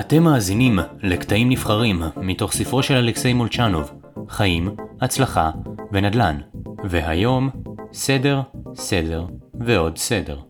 [0.00, 3.90] אתם מאזינים לקטעים נבחרים מתוך ספרו של אלכסיי מולצ'נוב,
[4.28, 5.50] חיים, הצלחה
[5.92, 6.40] ונדל"ן.
[6.90, 7.50] והיום,
[7.92, 8.40] סדר,
[8.74, 9.26] סדר
[9.66, 10.40] ועוד סדר.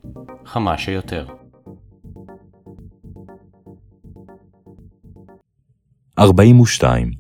[0.45, 1.27] כמה שיותר.
[6.19, 7.11] ארבעים ושתיים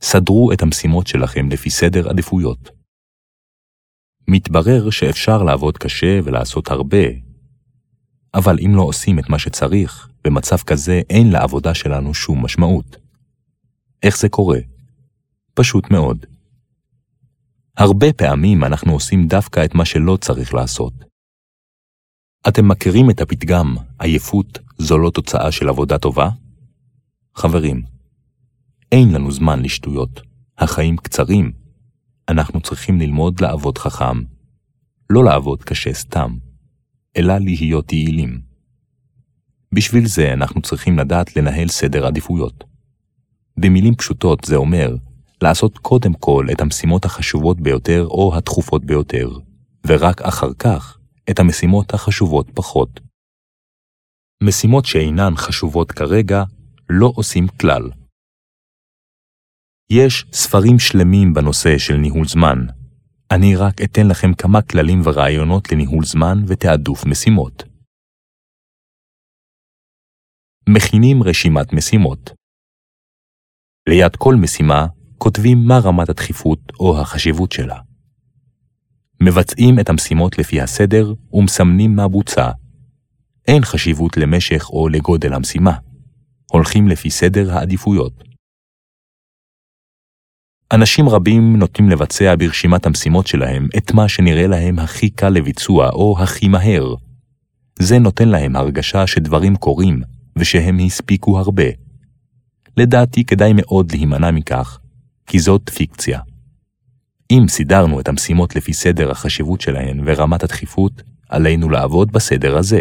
[0.00, 2.70] סדרו את המשימות שלכם לפי סדר עדיפויות.
[4.28, 7.06] מתברר שאפשר לעבוד קשה ולעשות הרבה,
[8.36, 12.96] אבל אם לא עושים את מה שצריך, במצב כזה אין לעבודה שלנו שום משמעות.
[14.02, 14.58] איך זה קורה?
[15.54, 16.26] פשוט מאוד.
[17.76, 20.92] הרבה פעמים אנחנו עושים דווקא את מה שלא צריך לעשות.
[22.48, 26.28] אתם מכירים את הפתגם, עייפות זו לא תוצאה של עבודה טובה?
[27.34, 27.82] חברים,
[28.92, 30.20] אין לנו זמן לשטויות,
[30.58, 31.52] החיים קצרים.
[32.28, 34.22] אנחנו צריכים ללמוד לעבוד חכם,
[35.10, 36.36] לא לעבוד קשה סתם,
[37.16, 38.40] אלא להיות יעילים.
[39.74, 42.64] בשביל זה אנחנו צריכים לדעת לנהל סדר עדיפויות.
[43.56, 44.96] במילים פשוטות זה אומר
[45.42, 49.28] לעשות קודם כל את המשימות החשובות ביותר או הדחופות ביותר,
[49.86, 50.98] ורק אחר כך
[51.30, 53.00] את המשימות החשובות פחות.
[54.42, 56.44] משימות שאינן חשובות כרגע
[56.90, 57.90] לא עושים כלל.
[59.90, 62.66] יש ספרים שלמים בנושא של ניהול זמן.
[63.30, 67.62] אני רק אתן לכם כמה כללים ורעיונות לניהול זמן ותעדוף משימות.
[70.68, 72.30] מכינים רשימת משימות.
[73.88, 74.86] ליד כל משימה
[75.18, 77.80] כותבים מה רמת הדחיפות או החשיבות שלה.
[79.20, 82.50] מבצעים את המשימות לפי הסדר ומסמנים מה בוצע.
[83.48, 85.78] אין חשיבות למשך או לגודל המשימה.
[86.50, 88.25] הולכים לפי סדר העדיפויות.
[90.72, 96.16] אנשים רבים נוטים לבצע ברשימת המשימות שלהם את מה שנראה להם הכי קל לביצוע או
[96.18, 96.94] הכי מהר.
[97.78, 100.00] זה נותן להם הרגשה שדברים קורים
[100.36, 101.64] ושהם הספיקו הרבה.
[102.76, 104.78] לדעתי כדאי מאוד להימנע מכך,
[105.26, 106.20] כי זאת פיקציה.
[107.30, 112.80] אם סידרנו את המשימות לפי סדר החשיבות שלהן ורמת הדחיפות, עלינו לעבוד בסדר הזה.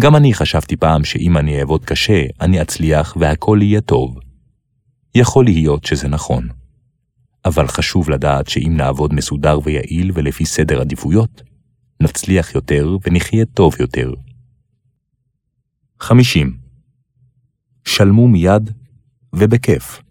[0.00, 4.27] גם אני חשבתי פעם שאם אני אעבוד קשה, אני אצליח והכל יהיה טוב.
[5.14, 6.48] יכול להיות שזה נכון.
[7.44, 11.42] אבל חשוב לדעת שאם נעבוד מסודר ויעיל ולפי סדר עדיפויות,
[12.02, 14.12] נצליח יותר ונחיה טוב יותר.
[16.00, 16.56] 50.
[17.84, 18.70] שלמו מיד
[19.32, 20.02] ובכיף.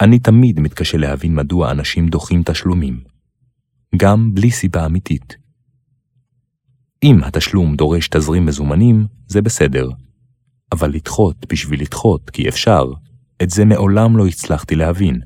[0.00, 3.00] אני תמיד מתקשה להבין מדוע אנשים דוחים תשלומים,
[3.96, 5.36] גם בלי סיבה אמיתית.
[7.02, 9.88] אם התשלום דורש תזרים מזומנים, זה בסדר,
[10.72, 12.84] אבל לדחות בשביל לדחות כי אפשר,
[13.42, 15.20] את זה מעולם לא הצלחתי להבין.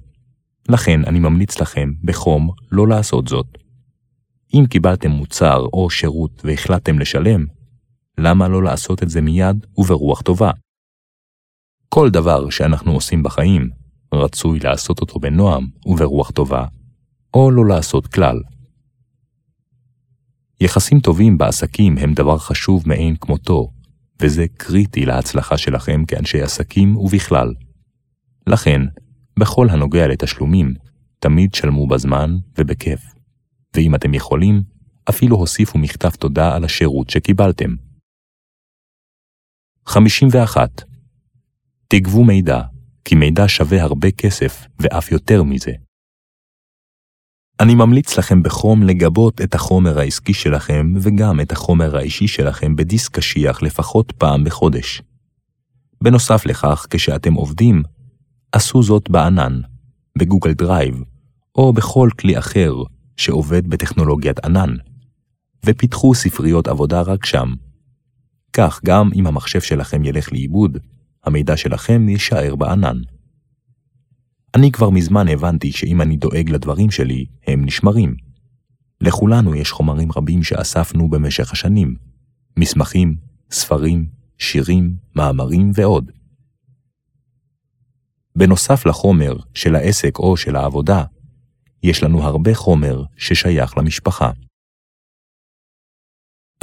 [0.69, 3.47] לכן אני ממליץ לכם בחום לא לעשות זאת.
[4.55, 7.47] אם קיבלתם מוצר או שירות והחלטתם לשלם,
[8.19, 10.51] למה לא לעשות את זה מיד וברוח טובה?
[11.89, 13.71] כל דבר שאנחנו עושים בחיים,
[14.15, 16.67] רצוי לעשות אותו בנועם וברוח טובה,
[17.35, 18.41] או לא לעשות כלל.
[20.61, 23.71] יחסים טובים בעסקים הם דבר חשוב מאין כמותו,
[24.23, 27.55] וזה קריטי להצלחה שלכם כאנשי עסקים ובכלל.
[28.47, 28.81] לכן,
[29.39, 30.75] בכל הנוגע לתשלומים,
[31.19, 33.01] תמיד שלמו בזמן ובכיף.
[33.77, 34.63] ואם אתם יכולים,
[35.11, 37.71] אפילו הוסיפו מכתב תודה על השירות שקיבלתם.
[39.87, 40.83] 51.
[41.89, 42.61] תגבו מידע,
[43.05, 45.73] כי מידע שווה הרבה כסף, ואף יותר מזה.
[47.61, 53.17] אני ממליץ לכם בחום לגבות את החומר העסקי שלכם וגם את החומר האישי שלכם בדיסק
[53.17, 55.03] קשיח לפחות פעם בחודש.
[56.03, 57.83] בנוסף לכך, כשאתם עובדים,
[58.55, 59.61] עשו זאת בענן,
[60.19, 61.03] ב Google Drive,
[61.55, 62.75] או בכל כלי אחר
[63.17, 64.75] שעובד בטכנולוגיית ענן,
[65.67, 67.55] ופיתחו ספריות עבודה רק שם.
[68.53, 70.79] כך גם אם המחשב שלכם ילך לאיבוד,
[71.25, 72.97] המידע שלכם יישאר בענן.
[74.55, 78.15] אני כבר מזמן הבנתי שאם אני דואג לדברים שלי, הם נשמרים.
[79.01, 81.95] לכולנו יש חומרים רבים שאספנו במשך השנים,
[82.57, 83.17] מסמכים,
[83.51, 84.07] ספרים,
[84.39, 86.11] שירים, מאמרים ועוד.
[88.37, 91.05] בנוסף לחומר של העסק או של העבודה,
[91.83, 94.31] יש לנו הרבה חומר ששייך למשפחה.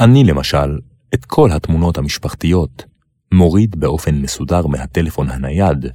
[0.00, 0.78] אני למשל,
[1.14, 2.84] את כל התמונות המשפחתיות
[3.32, 5.86] מוריד באופן מסודר מהטלפון הנייד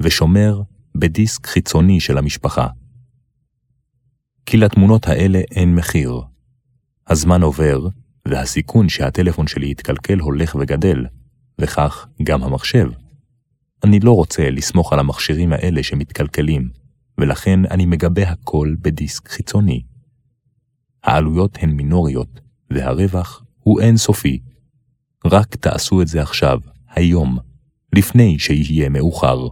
[0.00, 0.62] ושומר
[0.94, 2.66] בדיסק חיצוני של המשפחה.
[4.46, 6.20] כי לתמונות האלה אין מחיר.
[7.08, 7.88] הזמן עובר,
[8.28, 11.06] והסיכון שהטלפון שלי יתקלקל הולך וגדל,
[11.60, 12.90] וכך גם המחשב.
[13.84, 16.68] אני לא רוצה לסמוך על המכשירים האלה שמתקלקלים,
[17.18, 19.82] ולכן אני מגבה הכל בדיסק חיצוני.
[21.04, 22.40] העלויות הן מינוריות,
[22.70, 24.40] והרווח הוא אינסופי.
[25.24, 27.38] רק תעשו את זה עכשיו, היום,
[27.92, 29.48] לפני שיהיה מאוחר.